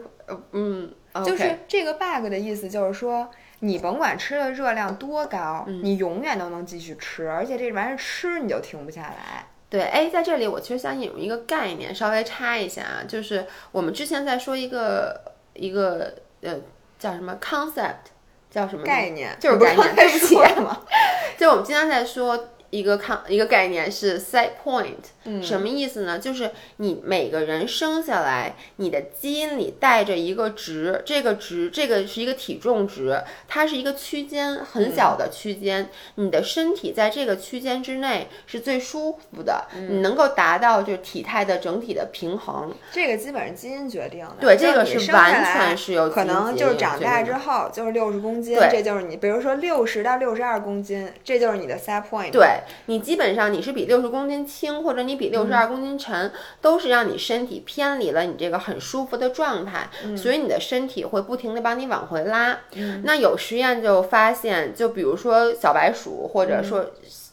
[0.53, 0.89] 嗯，
[1.25, 3.29] 就是这个 bug 的意思就是说。
[3.59, 9.45] 你甭管吃的热量多高，你永远都能继续吃，而且这玩意儿吃你就停不下来。
[9.69, 15.21] 对，哎，在这里我其实想引入一个概念，稍微插一下啊，就是我们之前在说一个
[15.53, 16.55] 一个呃
[16.97, 18.09] 叫什么 concept，
[18.49, 20.35] 叫什么概念，就是概念，对不起，
[21.37, 22.49] 就我们经常在说。
[22.69, 24.93] 一个看一个概念是 set point，
[25.25, 26.19] 嗯什么意思呢？
[26.19, 42.71] 就是你每个人生下来，你的基因里带着一个值，这个值这个是一个体重值，它是一个区间很小的区间，你的身体在这个区间之内是最舒服的，你能够达到就是体态的整体的平衡。
[42.91, 52.31] 这个基本上基因决定的，对，这个是完全是有可能就是长大之后就是六十公斤，这就是你，比如说六十到六十二公斤，这就是你的 set point。
[52.31, 52.58] 对。
[52.85, 62.59] 你基本上你是比六十公斤轻，或者你比六十二公斤沉，都是让你身体偏离了你这个很舒服的状态，所以你的身体会不停的帮你往回拉。
[63.03, 66.85] 那有实验就发现，就比如说小白鼠，或者说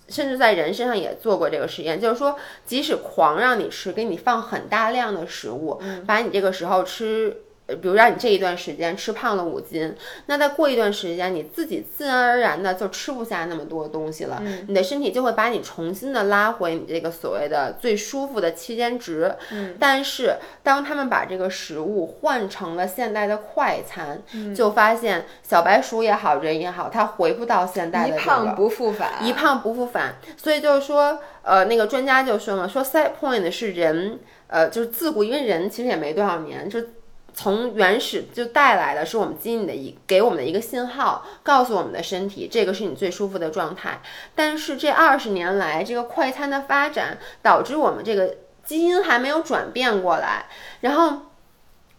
[0.09, 7.43] 甚至在人身上也做过这个实验，就是说即使狂让你吃，给你放很大量的食物，把你这个时候吃。
[7.67, 9.93] 比如让你这一段时间吃胖了五斤，
[10.27, 19.35] 那再过一段时间，你自己自然而然的就吃不下那么多东西了，你的身体就会把你重新的拉回你这个所谓的最舒服的期间值。
[19.81, 24.23] 但是当他们把这个食物换成了现代的快餐，
[24.55, 30.15] 就发现小白鼠也好，人也好，它回不到现代的一胖不复返，一胖不复返。
[30.37, 36.81] 所以就是说，呃，那个专家就说嘛，说 set point 是人，呃，就是自古因为人其实也没多少年，就。
[37.37, 44.01] 从原始就带来的是我们基因的一给我们的一个信号，告诉我们的身体这个是你最舒服的状态。
[44.35, 50.47] 但是这二十年来，这个快餐的发展导致我们这个基因还没有转变过来，
[50.81, 51.27] 然后。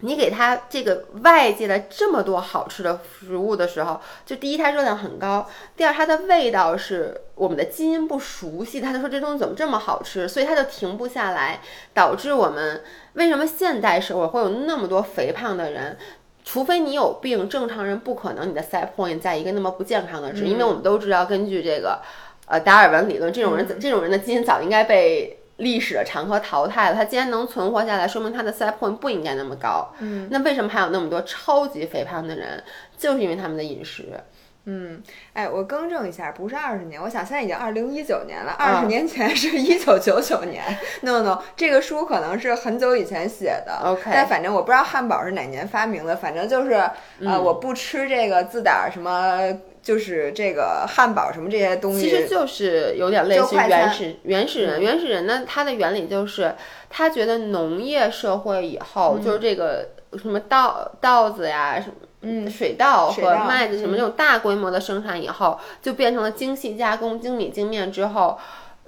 [0.02, 11.62] 你给他这个外界的这么多好吃的食物的时候，就第一它热量很高，第二它的味道是我们的基因不熟悉，他就说这东西怎么这么好吃，所以它就停不下来，
[11.96, 12.84] 导致我们
[13.14, 15.98] 为什么现代社会会有那么多肥胖的人？
[16.46, 22.00] 除非你有病，正常人不可能你的 set point 在一个那么不健康的值，因为我们都知道根据这个
[22.46, 25.40] 呃达尔文理论，这种人这种人的基因早应该被。
[25.58, 26.96] 历史的长河淘汰了。
[26.96, 29.94] 它既然能存活下来，说明它的 set point 不应该那么高。
[30.00, 32.64] 嗯，那为什么还有那么多超级肥胖的人？
[32.98, 34.06] 就是因为他们的饮食。
[34.70, 40.62] 嗯，哎，我更正一下，不是二十年，我想现在已经二零一九年了，二十年前是一九九九年。
[41.04, 43.80] No No，这个书可能是很久以前写的。
[43.82, 46.74] OK 但反正我不知道汉堡是哪年发明的，反正就是
[47.22, 49.40] 呃，我不吃这个自打什么，
[49.88, 52.02] 就是这个汉堡什么这些东西。
[52.02, 54.80] 其实就是有点类似于原始原始人。
[54.80, 56.54] 嗯原始人呢，他的原理就是，
[56.90, 61.94] 他觉得农业社会以后，就是这个什么稻稻子呀，什么。
[62.22, 68.38] 嗯水稻和麦子什么嗯这种大规模的生产以后，就变成了精细加工、精米精面之后，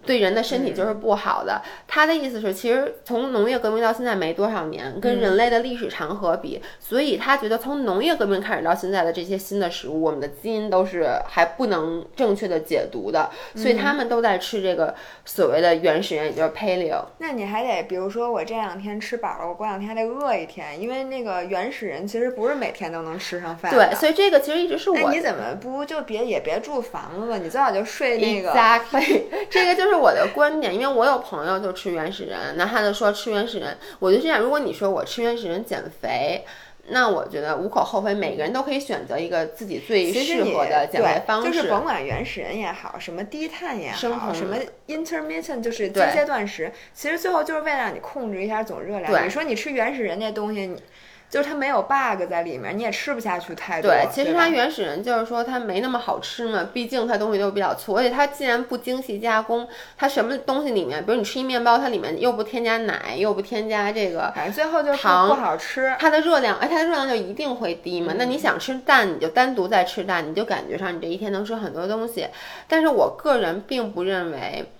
[0.10, 1.62] 对人的身体就是不好的。
[1.88, 14.96] 他的意思是，其实从农业革命到现在没多少年，跟人类的历史长河比，所以他觉得从农业革命开始到现在的这些新的食物，我们的基因都是还不能正确的解读的，所以他们都在吃这个
[15.26, 17.06] 所谓的原始人，也就是 paleo。
[17.20, 23.72] 那你还得，比如说我这两天吃饱了，我过两天还得饿一天，因为那个原始人其实不是每天都能吃上饭。
[23.72, 27.38] 对，所以这个其实一直是我那你怎么不就别也别住房子了？
[27.38, 28.50] 你最好就睡那个。
[28.50, 34.40] Exactly，这个就是我的观点，因为我有朋友就吃原始人，那他就说吃原始人，我就这样。
[34.40, 36.46] 如果你说我吃原始人减肥，
[36.92, 41.52] 那我觉得无可厚非，每个人都可以选择一个自己最适合的减肥，方式。
[41.52, 44.56] 就是甭管原始人也好，什么低碳也好，什么
[44.88, 49.26] intermittent 就是间对歇断食，其实最后就是为了让你控制一下总热量。
[49.26, 50.82] 你说你吃原始人那东西，你
[51.30, 53.92] 就是它没有 bug 在里面，你也吃不下去太多。
[53.92, 65.96] 对，其实它原始人就是说它没那么好吃嘛，毕竟它东西都比较粗，而且它既然不精细加工，它什么东西里面，比如你吃一面包，它里面又不添加奶，又不添加这个反正最后就是糖不好吃。
[66.00, 68.14] 它的热量，哎，它的热量就一定会低嘛。
[68.18, 72.28] 那你想吃蛋，你就单独再吃蛋，你就感觉上你这一天能吃很多东西。
[72.68, 74.72] 但是我个人并不认为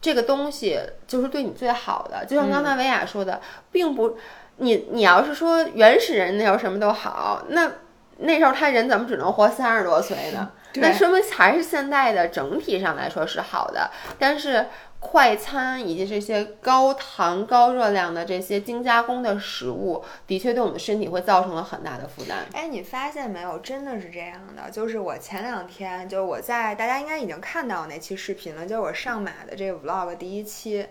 [0.00, 2.24] 这个东西就是对你最好的。
[2.24, 3.40] 就像刚才维亚说的，
[3.70, 4.16] 并不，
[4.58, 7.70] 你你要是说原始人那时候什么都好，那
[8.18, 10.50] 那时候他人怎么只能活三十多岁呢？
[10.74, 14.66] 那说明还是现代的整体上来说是好的，但是
[15.00, 22.38] 快餐以及这些高糖高热量的这些精加工的食物，的确对我们的身体会造成了很大的负担。
[22.52, 24.70] 哎，你发现没有，真的是这样的。
[24.70, 30.86] 就是我前两天，就是我在大家应该已经看到那期视频了，就是我上马的这个 vlog 第一期。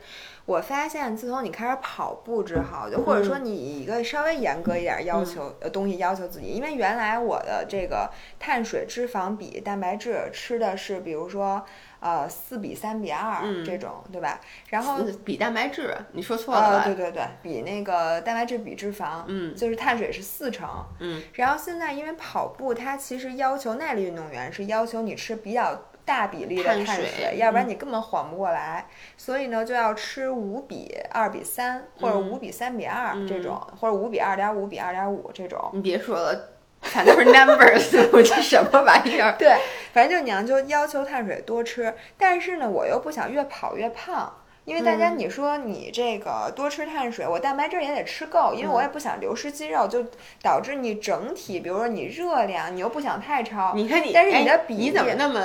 [0.46, 11.66] 我发现，自从你开始跑步之后，就或者说你以一个稍微严格一点要求呃东西要求自己，因为原来我的这个碳水、脂肪比蛋白质吃的是，比如说
[12.00, 14.40] 呃四比三比二这种，对吧？
[14.70, 16.86] 然后比蛋白质，你说错了呃，吧？
[16.86, 19.56] 对对对，比那个蛋白质比脂肪，嗯。
[19.56, 28.86] 就是碳水是四成，嗯，然后现在因为跑步，它其实要求耐力运动员是要求你吃比较大比例的碳碳水要不然你根本缓不过来，
[29.18, 35.70] 所以呢就要吃五比二比三或者五比三比二这种，或者五比二点五比二点五这种。
[35.74, 36.50] 你别说了，
[36.82, 39.36] 全都是 numbers， 我这什么玩意儿？
[39.38, 39.58] 对，
[39.94, 44.34] 反正就你要就要求碳水多吃，但是呢，我又不想越跑越胖。
[44.66, 50.06] 因为大家，嗯你说你这个多吃碳水，我蛋白质也得吃够，因为嗯我也不想流失肌肉，就
[50.42, 53.72] 导致你整体，比如说你热量，你又不想太超。
[53.76, 55.42] 你看你，但是你的你怎么那么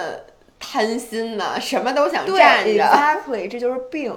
[0.59, 1.55] 贪心呢？
[1.61, 2.83] 什么都想对占着。
[2.83, 4.13] ，exactly，这就是病。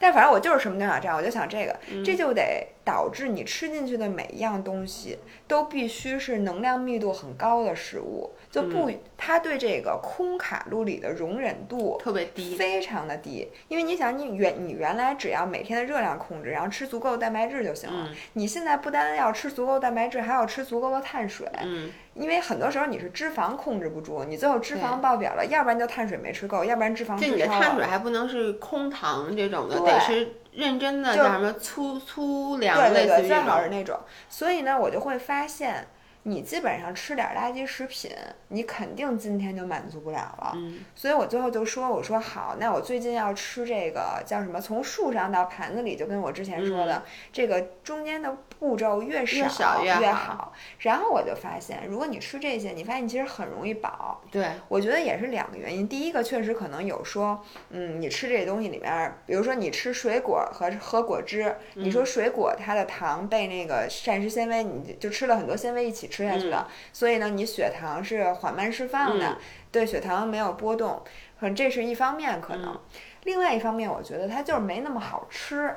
[0.00, 2.04] 但反正我就是什么都想占，我就想这个，嗯。
[2.04, 18.06] 这就得导致你吃进去的每一样东西都必须是能量密度很高的食物，就不，嗯它对这个空卡路里的容忍度特别低，非常的低，因为你想，你原你原来只要每天的热量控制，然后吃足够的蛋白质就行了。
[18.08, 27.46] 嗯你现在不单单要吃足够蛋白质，还要吃足够的碳水，嗯，因为很多时候你是脂肪控制不住，你最后脂肪爆表了，要不然就碳水没吃够，要不然脂肪就你的。
[27.46, 33.60] 碳水还不能是空糖这种的，对得是认真的就叫什么粗粗粮，对对对，最好。
[33.60, 33.98] 是那种。
[34.28, 35.88] 所以呢，我就会发现，
[36.24, 38.10] 你基本上吃点垃圾食品，
[38.48, 40.52] 你肯定今天就满足不了了。
[40.56, 44.60] 嗯所以我最后就说，我说好，那我最近要吃这个叫什么？
[44.60, 47.02] 从树上到盘子里，就跟我之前说的，
[47.32, 54.20] 这个中间的步骤越少越越好然后我就发现，如果你吃这些，你发现你其实很容易饱。
[54.30, 55.86] 对，我觉得也是两个原因。
[55.88, 66.72] 第一个确实可能有说，嗯，你吃这些东西里面儿，比如说你吃水果和喝果汁，你嗯说水果它的糖被那个膳食纤维，你就吃了很多纤维一起吃下去的，嗯。
[66.92, 69.36] 所以呢，你血糖是缓慢释放的，嗯。
[69.70, 71.02] 对血糖没有波动，
[71.38, 72.72] 可能这是一方面可能。
[72.72, 72.80] 嗯。
[73.24, 75.76] 另外一方面，我觉得它就是没那么好吃。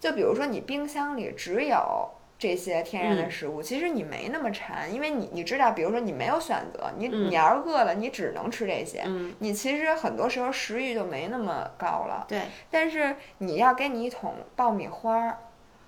[0.00, 7.28] 就比如说你冰箱里只有这些天然的食物，其实你没那么馋，因为你你知道，比如说你没有选择，你嗯。
[7.28, 12.24] 你要是饿了，你只能吃这些，嗯，你其实很多时候食欲就没那么高了。
[12.28, 15.38] 对，但是你要给你一桶爆米花儿，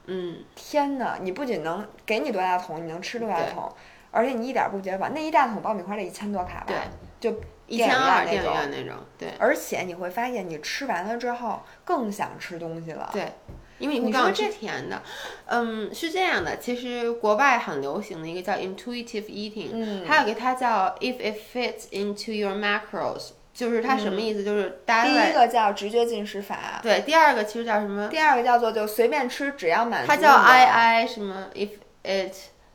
[0.07, 3.71] 嗯，天呐，你不仅能给你多大桶，你能吃多大桶，
[4.11, 5.09] 而且你一点儿不觉得饱。
[5.11, 6.67] 那一大桶爆米花得一千多卡吧？
[6.67, 6.77] 对，
[7.21, 13.09] 就一千二电影那种院那种，对而且你会发现，你吃完了之后更想吃东西了。
[13.13, 13.33] 对。
[13.79, 15.03] 因为你会更想吃你说这甜的，
[15.47, 16.59] 嗯，是这样的。
[16.59, 24.45] 其实国外很流行的一个叫 intuitive eating，、嗯还有一个它叫 if it fits into your macros，就是它什么意思？
[24.45, 28.09] 就是大家第一个叫直觉进食法，对，第二个其实叫什么？
[28.09, 30.09] 第二个叫做就随便吃，只要满足。
[30.09, 31.71] 它叫 I I 什么？If
[32.03, 32.35] it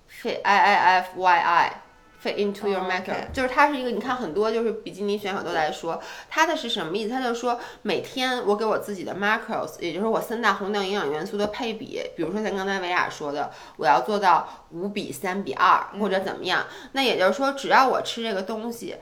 [0.09, 1.81] fit I I F Y I
[2.21, 7.09] fit into your 哦 macro，、，OK 就是它是一个，你看很多就是比基尼选手都在说，它的是什么意思？
[7.09, 18.95] 它就说每天我给我自己的 macros，也就是我三大宏量营养元素的配比，比如说像刚才维亚说的，我要做到五比三比二或者怎么样，那也就是说只要我吃这个东西。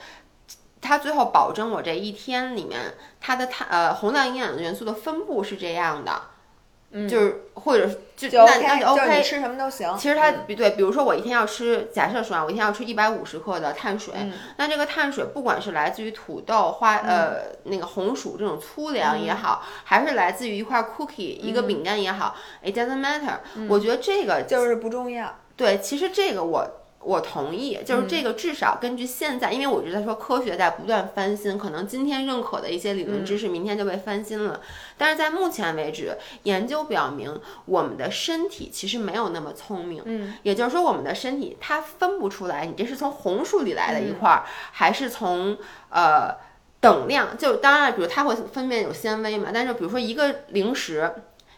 [0.84, 6.22] 它最后保证我这一天里面它的碳呃宏量营养元素的分布是这样的，
[6.92, 9.24] 嗯就是或者是就就那 OK，那 OK 你。
[9.24, 9.98] 吃什么都行。
[9.98, 23.40] 其实它对，比如说我一天要吃，假设说啊，我一天要吃一百五十克的碳水，嗯那这个碳水不管是来自于土豆、花呃那个红薯这种粗粮也好，还是来自于一块 cookie、一个饼干也好，it doesn't matter。
[23.68, 25.36] 我觉得这个就是不重要。
[25.56, 26.68] 对，其实这个我
[27.06, 34.62] 我同意，就是这个至少根据现在，因为我一直在说科学在不断翻新，可能今天认可的一些理论知识，明天就被翻新了。
[34.98, 45.58] 但是在目前为止，研究表明我们的身体其实没有那么聪明，嗯，也就是说我们的身体它分不出来，你这是从红薯里来的一块儿，还是从
[45.90, 46.36] 呃。
[46.84, 51.10] 等量就当然，比如它会分辨有纤维嘛，但是比如说一个零食，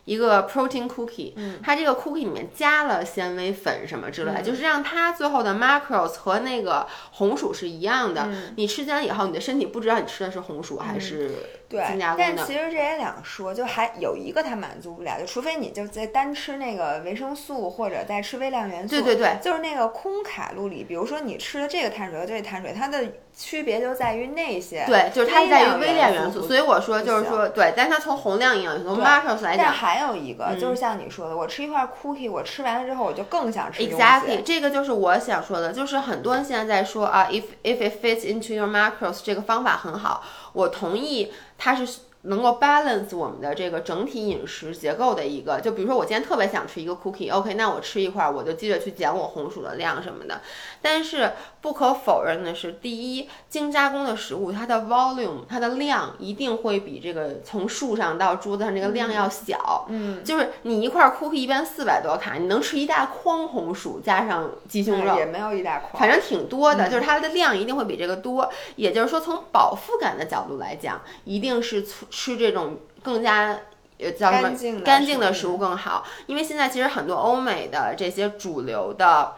[0.05, 8.29] 一个 protein cookie，、它这个 cookie 里面加了纤维粉什么之类的，就是让它最后的 macros 和那个红薯是一样的。
[8.55, 11.31] 你吃进来以后，你的身体不知道你吃的是红薯还是
[11.75, 12.15] 对。
[12.17, 23.03] 但其实这也两说，就还有一个它满足不了，就除非你就在单吃那个维生素或者再吃微量元素，对对对就是那个空卡路里，比如说你吃的这个碳水和这个碳水，它的
[23.35, 33.83] 区别就在于那些对，就是它在于微量元元素，所以我说就是说，对，但它从宏量营养从对 macros 来但还有一个、就是像你说的，我吃一块 cookie，我吃完了之后我就更想吃。
[33.83, 40.23] Exactly，这个就是我想说的，就是很多人现在在说啊，if if it fits into your macros 这个方法很好，
[40.55, 45.59] 我同意他是能够 balance 我们的这个整体饮食结构的一个。
[45.61, 50.41] 就比如说我今天特别想吃一个 cookie，OK，、那我吃一块儿，我就记着去减我红薯的量什么的。
[50.81, 59.85] 但是不可否认的是，第一，精加工的食物它的 volume 它的量一定会比这个从树上到桌子上这个量要小。
[59.89, 68.49] 嗯，就是你一块 cookie 一般四百多卡，你能吃一大筐红薯加上鸡胸肉，也没有一大筐，反正挺多嗯的，就是它的量一定会比这个多。
[68.75, 71.85] 也就是说，从饱腹感的角度来讲，一定是
[72.15, 73.59] 吃吃这种更加。
[73.97, 79.35] 呃，叫什么干净的食物更好，因为现在其实很多欧美的这些主流的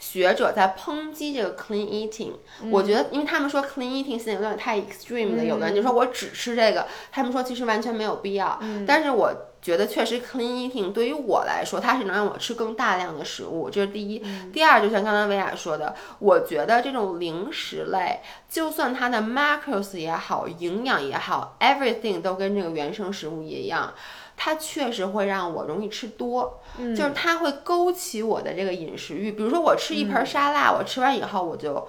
[0.00, 2.32] 学者在抨击这个 clean eating，、
[2.68, 8.58] 我嗯觉得，因为他们说 clean eating 现在有点太 extreme 了，有的人就说我只吃这个，他们说其实完全没有必要。
[8.60, 14.20] 嗯但是我觉得确实 clean eating 对于我来说，它是能让我吃更大量的食物，这是第一。
[14.24, 23.94] 嗯第二，就像刚才薇娅说的，我觉得这种零食类，就算它的 macros 也好，营养也好，everything 都跟这个原生食物一样。
[24.36, 29.30] 它确实会让我容易吃多，嗯就是它会勾起我的这个饮食欲。
[29.30, 31.86] 比如说我吃一嗯盆沙拉，我吃完以后我就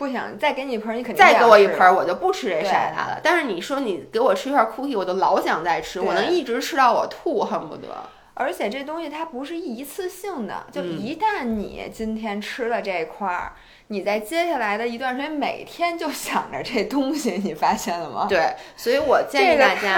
[0.00, 3.20] 不想再给你一盆儿，你肯定再给我一盆儿，我就不吃这晒它了。
[3.22, 7.88] 但是你说你给我吃一块 cookie，我就老想再吃，我能一直吃到我吐，恨不得。
[8.32, 13.52] 而且这东西它不是一次性的，就嗯一旦你今天吃了这块儿，
[13.88, 18.24] 你在接下来的一段时间每天就想着这东西，你发现了吗？
[18.26, 19.92] 对，所以我建议大家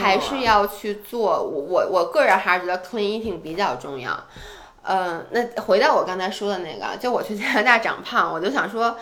[0.00, 1.42] 还是要去做。
[1.42, 4.16] 我我我个人还是觉得 clean eating 比较重要。
[4.88, 8.96] 嗯、那回到我刚才说的那个，就我去加拿大长胖，我就想说，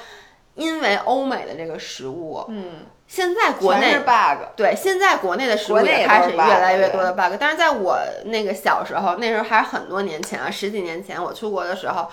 [0.54, 4.46] 因为欧美的这个食物，嗯，现在国内是 bug。
[4.56, 12.08] 对，现在国内的食物也开始越来越多的 bug，但是在我那个小时候，那时候还是很多年前啊，十几年前我出国的时候，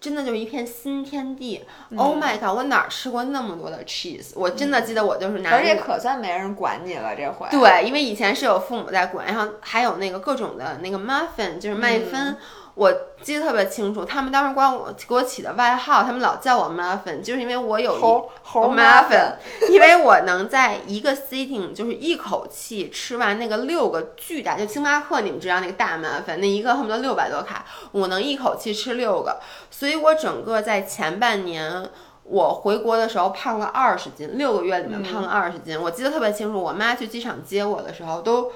[0.00, 1.64] 真的就是一片新天地。
[1.96, 4.30] oh 嗯 my god，我哪儿吃过那么多的 cheese？
[4.34, 7.46] 我真的记得我就是拿而且可算没人管你了，这回。
[7.50, 12.38] 对，因为以前是有父母在管，然后还有那个各种的那个 muffin，就是麦芬。
[12.74, 12.92] 我
[13.22, 19.34] 记得特别清楚，他们当时管我给我起的外号，他们老叫我 muffin，就是因为我有一猴猴 muffin，
[19.68, 31.90] 因为我能在一个 sitting 就是一口气吃完那个六个巨大，就星巴克你们知道那个大 muffin，那一个恨不得六百多卡，我能一口气吃六个，所以我整个在前半年。
[32.24, 35.78] 我回国的时候胖了二十斤，六个月里面胖了二十斤。
[35.78, 38.52] 我记得特别清楚，我妈去机场接我的时候都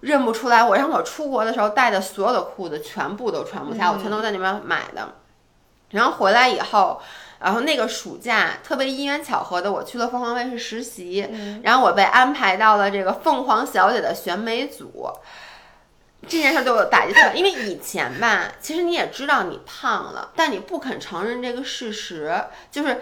[0.00, 0.76] 认不出来我。
[0.76, 5.14] 让我出国的时候带的所有的裤子全部都穿不下，我全都在那边买的。
[5.90, 7.00] 然后回来以后，
[7.40, 11.28] 然后那个暑假特别因缘巧合的，我去了凤凰卫视实习，
[11.62, 15.10] 然后我被安排到了这个凤凰小姐的选美组。
[16.28, 23.00] 这件事对我打击特别，因为以前吧，其实你也知道你胖了，但你不肯承认这个事实，就是，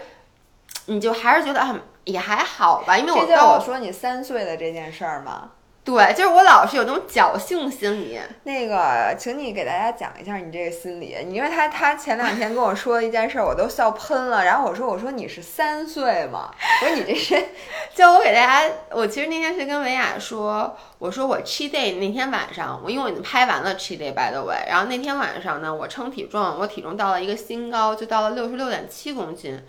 [0.85, 5.51] 你就还是觉得啊也还好吧，因为我告诉我说你三岁的这件事儿吗？
[5.89, 14.45] 对，就是我老是有那种侥幸心理，那个，请你给大家讲一下你这个心理，因为他他前两天跟我说一件事儿，我都笑喷了。
[14.45, 16.53] 然后我说我说你是三岁吗？
[16.83, 17.43] 我说你这是
[17.95, 29.59] 就我给大家，我其实那天是跟维雅说，我说我 cheat day 那天晚上，我因为我已经拍完了 cheat day by the way，然后那天晚上呢，我称体重，我体重到了一个新高，就到了六十六点七公斤。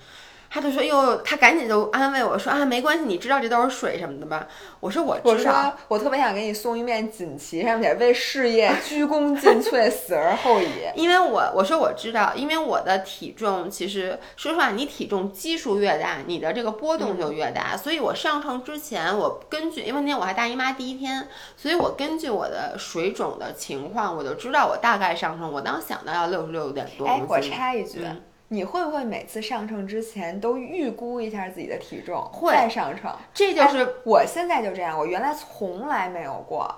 [0.53, 4.48] 他就说哟，他赶紧就安慰我说啊，没关系，你知道这都是水什么的吧？
[4.80, 5.53] 我说我我知道。
[5.53, 10.66] 说我特别想给你送一面锦旗，上面写为事业 鞠躬尽瘁，死而后已。
[10.96, 17.76] 因为我我说我知道，因为我的体重其实说实话，你体重基数越大，你的这个波动就越大。
[17.76, 27.22] 所以我上秤之前，我根据因为那天我还大姨妈第一天，所以我根据我的水肿的情况，我就知道我大概上秤，我当时想到要六十六点多哎。
[27.28, 28.01] 我插一句。
[28.03, 28.20] 嗯
[28.53, 33.16] 你会不会每次上秤之前都预估一下自己的体重，会再上秤？
[33.32, 36.68] 这就是，我现在就这样，我原来从来没有过，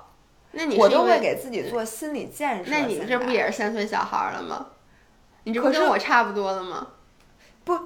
[0.50, 2.70] 那你我都会给自己做心理建设。
[2.70, 4.66] 那你这不也是三岁小孩儿了吗？
[5.44, 6.88] 你这不跟我差不多了吗？
[7.64, 7.78] 不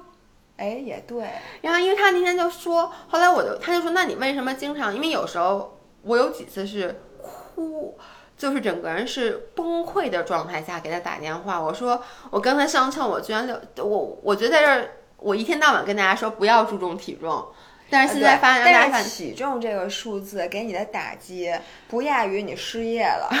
[0.57, 1.25] 哎，也对，
[1.61, 4.93] 然后因为他那天就说，后来我就他就说，那你为什么经常？
[4.93, 7.97] 因为有时候我有几次是哭，
[8.37, 17.47] 就是整个人是崩溃的状态下给他打电话，我说我刚才上秤，我居然六，我我觉得在这儿，我一天到晚跟大家说不要注重体重，
[17.89, 21.51] 但是现在发现大家体重这个数字给你的打击
[21.87, 23.27] 不亚于你失业了。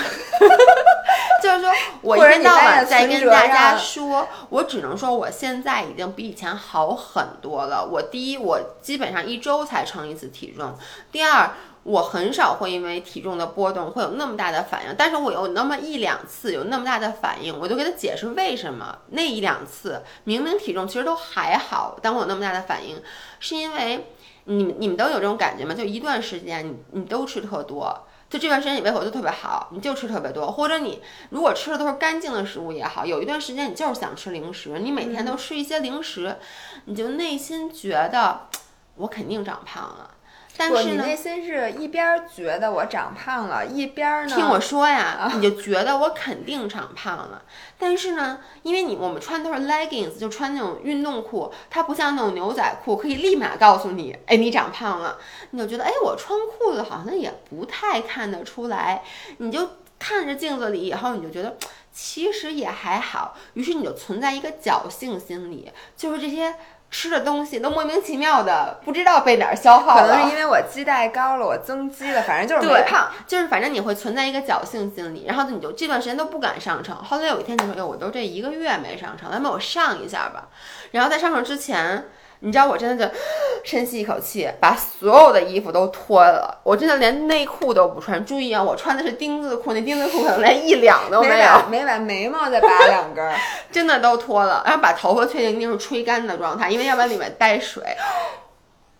[1.43, 1.71] 就是说
[2.01, 7.87] 我一天到晚在跟大家说，我只能说我现在已经比以前好很多了。
[7.87, 10.71] 我第一，我基本上一周才称一次体重；
[11.11, 11.51] 第二，
[11.87, 23.01] 我很少会因为体重的波动会有那么大的反应，但是我有那么一两次有那么大的反应，我就给他解释为什么那一两次明明体重其实都还好，但我有那么大的反应，
[23.39, 24.11] 是因为
[24.43, 25.73] 你们你们都有这种感觉吗？
[25.73, 28.05] 就一段时间你你都吃特多。
[28.29, 36.35] 就这段时间你胃口就特别好，你就吃特别多，或者你如果吃的都是干净的食物也好，有一段时间你就是想吃零食，你每天都吃一些零食，
[36.83, 38.49] 你就内心觉得
[38.97, 40.11] 我肯定长胖了。
[40.57, 47.43] 但，是呢，你内心是一边儿觉得我长胖了，一边儿呢，听我说呀，你就觉得我肯定长胖了。
[47.77, 55.19] 但是呢，因为你我们穿都是 leggings，就穿那种运动裤，它不像那种牛仔裤可以立马告诉你，哎，你长胖了。
[55.51, 59.03] 你就觉得，哎，我穿裤子好像也不太看得出来。
[59.37, 61.55] 你就看着镜子里以后，你就觉得
[61.93, 63.35] 其实也还好。
[63.53, 66.55] 于是你就存在一个侥幸心理，就是这些。
[66.89, 73.09] 吃的东西都莫名其妙的不知道被哪儿消耗了，可能是因为我基带高了，我增肌了，反正就是对没胖。
[73.27, 76.95] 就是反正你会存在一个侥幸心理，然后你就这段时间都不敢上秤。
[76.95, 80.47] 后来有一天你说，哎，我都这一个月没上秤，那么我上一下吧。
[80.91, 82.05] 然后在上秤之前，
[82.39, 83.13] 你知道我真的就
[83.63, 88.23] 深吸一口气，把所有的衣服都脱了，我真的连内裤都不穿。
[88.25, 93.35] 注意啊，我穿的是丁字裤，那丁字裤可能连一两都没没有，没把眉毛再拔两根儿。
[93.71, 94.61] 真的都脱了。
[94.65, 97.83] 然后把头发确定一定是吹干的状态，因为要不然里面带水。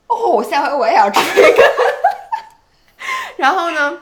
[0.08, 1.64] 哦，下回我也要吃这个。
[3.38, 3.98] 然后呢，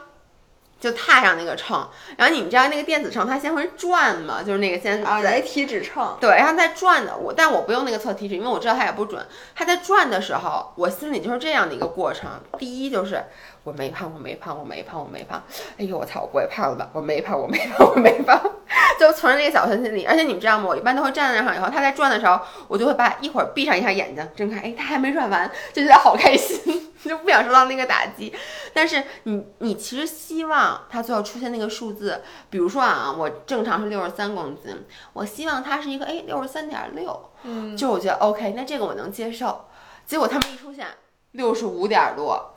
[0.78, 6.16] 就踏上那个秤，然后你们知道那个电子秤它先会转嘛，就是那个先啊，来体脂秤。
[6.20, 9.24] 对，然后在转的我，但我不用那个测体脂，因为我知道它也不准。
[9.54, 12.28] 它在转的时候，我心里就是这样的一个过程。
[12.58, 13.24] 第一就是
[13.64, 15.42] 我没胖，我没胖，我没胖，我没胖。
[15.78, 16.88] 哎呦，我操，我不会胖了吧？
[16.92, 18.38] 我没胖，我没胖，我没胖，
[19.00, 20.04] 就存着那个侥幸心理。
[20.04, 20.66] 而且你们知道吗？
[20.68, 28.34] 我一般都会站在那上以后，它在转的时候，我就会把一会儿闭上一下眼睛，睁开，哎，它还没转完，就觉得好开心，就不想受到那个打击。
[28.72, 39.66] 但是你你其实希望它最后出现那个数字，比如说啊，我正常是六十三公斤，我希望它是一个哎六十三点六，嗯，就我觉得 OK，那这个我能接受。
[40.04, 40.86] 结果他们一出现
[41.32, 42.54] 六十五点多，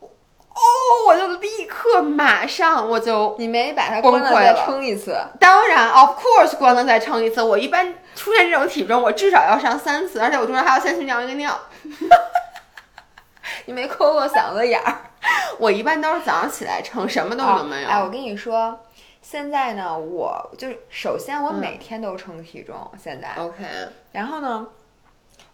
[0.00, 0.62] 哦，
[1.08, 7.42] 我就立刻马上我就你没把它关了再称一次，当然，of course，关了再称一次。
[7.42, 11.58] 我一般出现这种体重，我至少要上三次，而且我中间还要先去尿一个尿。
[13.66, 14.96] 你没抠过嗓子眼儿。
[15.58, 17.88] 我一般都是早上起来称，什么东西都没有。
[17.88, 18.78] 哎，我跟你说，
[19.22, 23.64] 现在呢，我就是首先我每天都称体重，现在，OK，
[24.12, 24.66] 然后呢，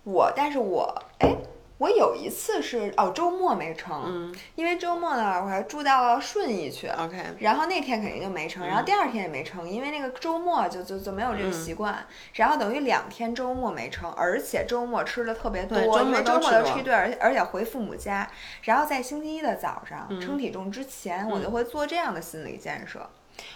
[0.04, 1.36] 我但是我哎。
[1.80, 4.34] 我有一次是哦，周末没称，嗯。
[4.54, 18.30] 因为周末呢，我还住到顺义去，，OK，然后那天肯定就没称，然后第二天也没称，因为那个周末就就就没有这个习惯，然后等于两天周末没称，而且周末吃的特别多，周末因为周末都吃多都吃一顿，而且而且回父母家，
[18.64, 23.08] 然后在星期一的早上、称体重之前，我就会做这样的心理建设，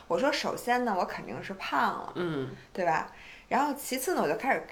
[0.09, 2.51] 我说首先呢，我肯定是胖了，嗯。
[2.73, 3.13] 对吧？
[3.49, 4.67] 然后其次呢，我就开始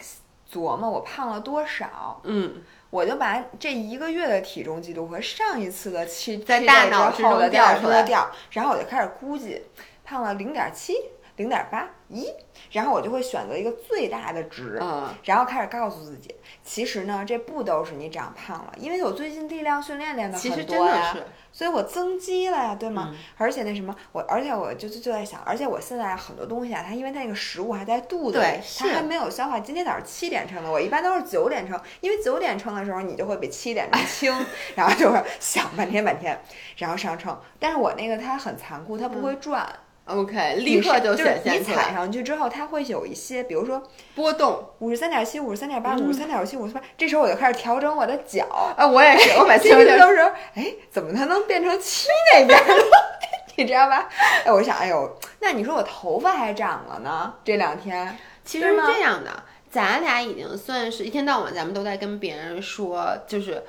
[0.50, 2.62] 琢磨我胖了多少，嗯，
[2.92, 8.02] 我就把这一个月的体重记录和上一次的期在大脑之之后的中调大脑出来。
[8.02, 9.62] 中调，然后我就开始估计，
[10.04, 10.92] 胖了零点七、
[11.36, 12.26] 零点八，咦，
[12.70, 15.08] 然后我就会选择一个最大的值，嗯。
[15.24, 16.34] 然后开始告诉自己，
[16.64, 23.10] 其实呢，这不都是你长胖了，因为我最近力量训练练的其实很多呀，真的是，所以我增肌了呀，对吗？
[23.12, 28.44] 嗯而且那什么，我而且我就就就在想，而且我现在很多东西啊，它因为它那个食物还在肚子里
[28.78, 29.58] 它还没有消化。
[29.58, 34.32] 今天早上七点称的，我一般都是九点称，因为九点称的时候你就会比七点钟轻，
[34.76, 36.40] 然后就会想半天半天，
[36.76, 37.36] 然后上称。
[37.58, 39.68] 但是我那个它很残酷，它不会转，
[40.04, 43.80] OK，立刻是就是显你踩现出来上去之后，它会有一些，比如说
[44.16, 44.70] 波动。
[44.80, 48.44] 五十三点七、五十三点八、嗯五十三点七、五十八，这时候我就开始调整我的脚。
[48.76, 49.78] 啊，我也是，我每次都
[50.10, 50.18] 是，
[50.54, 52.82] 哎，怎么它能变成七那边儿呢？
[53.56, 54.08] 你知道吧？
[54.44, 57.34] 哎，我想，哎呦，那你说我头发还长了呢？
[57.44, 59.30] 这两天，其实是这样的，
[59.70, 63.62] 咱俩已经算是一天到晚，咱们都在跟别人说，就是。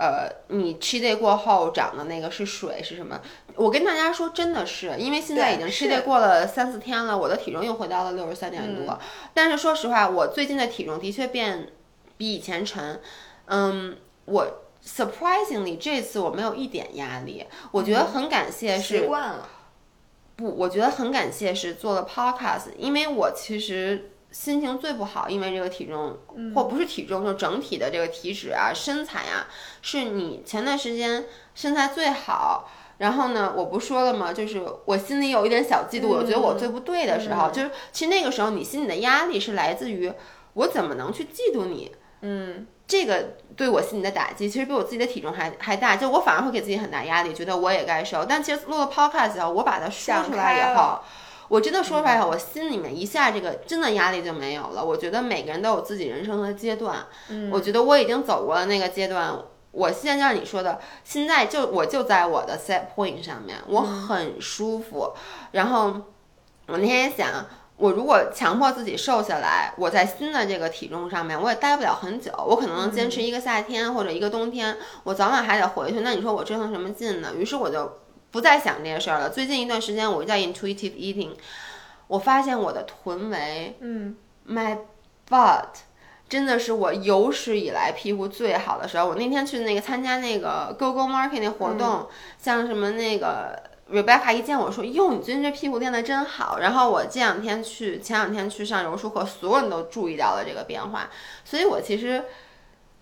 [0.00, 3.20] 呃，你 cheat day 过后长的那个是水是什么？
[3.54, 8.98] 我跟大家说，真的是，因为现在已经对 cheat 是 day 过了三四天了，我的体重又回到了六十三点多。
[9.34, 11.68] 但是说实话，我最近的体重的确变
[12.16, 12.98] 比以前沉。
[13.44, 19.46] 嗯，我 surprisingly 这次我没有一点压力，我觉得很感谢是习惯了，
[20.36, 26.18] 不，我觉得很感谢是做了 podcast，因为我其实心情最不好，因为这个体重，
[26.54, 29.46] 或不是体重，就整体的这个体脂啊、身材啊，
[29.82, 32.70] 是你前段时间身材最好。
[32.98, 34.30] 然后呢，我不说了吗？
[34.30, 40.12] 就是我心里有一点小嫉妒，我觉得我最不对的时候，就是其实那个时候你心里的压力是来自于
[40.52, 45.96] 我怎么能去嫉妒你，嗯，这个对我心里的打击，其实比我自己的体重还还大。
[45.96, 48.26] 就我反而会给自己很大压力，觉得我也该瘦。
[48.28, 51.00] 但其实录了 podcast 以后，我把它说出来以后
[51.50, 54.84] 我真的说出来我心里面一下这个真的压力就没有了。
[54.84, 59.36] 我觉得每个人都有自己人生的阶段，嗯我觉得我已经走过了那个阶段。
[59.72, 65.12] 我现在像你说的，现在就我就在我的 set point 上面，我很舒服。
[65.50, 65.94] 然后
[66.66, 67.28] 我那天也想，
[67.76, 76.00] 我如果强迫自己瘦下来，我在新的这个体重上面，我也待不了很久，我可能能坚持一个夏天或者一个冬天，我早晚还得回去。
[76.00, 77.32] 那你说我折腾什么劲呢？
[77.36, 77.98] 于是我就
[78.30, 79.30] 不再想这些事儿了。
[79.30, 81.30] 最近一段时间，我在 intuitive eating，
[82.06, 84.16] 我发现我的臀围嗯
[84.48, 84.78] ，，my
[85.28, 85.66] butt。
[86.28, 89.08] 真的是我有史以来屁股最好的时候。
[89.08, 92.06] 我那天去那个参加那个 Go Go Market 那活动，
[92.38, 93.60] 像什么那个
[93.90, 101.10] Rebecca 一见我说：“哟，你最近这屁股练得真好。”然后我这两天去，前两天去上柔术课，所有人都注意到了这个变化。
[101.44, 102.24] 所以我其实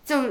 [0.07, 0.23] 就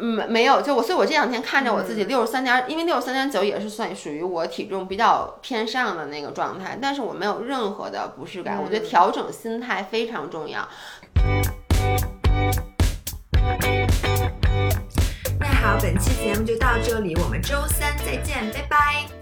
[0.00, 8.60] 没没有，就我，所以我这两天看着我自己六十三点，因为六十三点九也是算属于我体重比较偏上的那个状态，但是我没有任何的不适感。
[8.62, 10.66] 我觉得调整心态非常重要。
[15.38, 19.19] 那好，本期节目就到这里，我们周三再见，拜拜。